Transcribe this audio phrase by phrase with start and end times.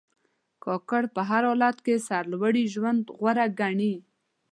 [0.63, 3.95] کاکړ په هر حالت کې سرلوړي ژوند غوره ګڼي.